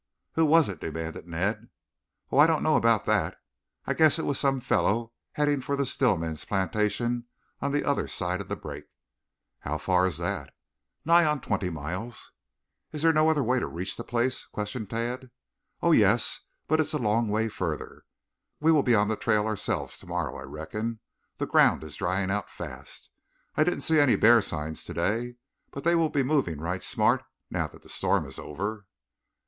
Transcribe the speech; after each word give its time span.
"Who 0.33 0.45
was 0.47 0.67
it?" 0.67 0.79
demanded 0.81 1.27
Ned. 1.27 1.69
"Oh, 2.31 2.39
I 2.39 2.47
don't 2.47 2.63
know 2.63 2.75
about 2.75 3.05
that. 3.05 3.39
I 3.85 3.93
guess 3.93 4.17
it 4.17 4.25
was 4.25 4.39
some 4.39 4.59
fellow 4.59 5.13
heading 5.33 5.61
for 5.61 5.77
Stillman's 5.85 6.43
plantation 6.43 7.25
on 7.61 7.71
the 7.71 7.85
other 7.85 8.07
side 8.07 8.41
of 8.41 8.47
the 8.47 8.55
brake." 8.55 8.87
"How 9.59 9.77
far 9.77 10.07
is 10.07 10.17
that?" 10.17 10.55
"Nigh 11.05 11.23
onto 11.25 11.47
twenty 11.47 11.69
miles." 11.69 12.31
"Is 12.91 13.03
there 13.03 13.13
no 13.13 13.29
other 13.29 13.43
way 13.43 13.59
to 13.59 13.67
reach 13.67 13.95
the 13.95 14.03
place?" 14.03 14.45
questioned 14.45 14.89
Tad. 14.89 15.29
"Oh, 15.83 15.91
yes, 15.91 16.39
but 16.67 16.79
it's 16.79 16.93
a 16.93 16.97
long 16.97 17.29
way 17.29 17.47
further. 17.47 18.03
We 18.59 18.71
will 18.71 18.81
be 18.81 18.95
on 18.95 19.07
the 19.07 19.15
trail 19.15 19.45
ourselves 19.45 19.99
tomorrow, 19.99 20.35
I 20.35 20.41
reckon. 20.45 20.99
The 21.37 21.45
ground 21.45 21.83
is 21.83 21.97
drying 21.97 22.31
out 22.31 22.49
fast. 22.49 23.11
I 23.55 23.63
didn't 23.63 23.81
see 23.81 23.99
any 23.99 24.15
bear 24.15 24.41
signs 24.41 24.83
today, 24.83 25.35
but 25.69 25.83
they 25.83 25.93
will 25.93 26.09
be 26.09 26.23
moving 26.23 26.59
right 26.59 26.81
smart, 26.81 27.23
now 27.51 27.67
that 27.67 27.83
the 27.83 27.87
storm 27.87 28.25
is 28.25 28.39
over." 28.39 28.87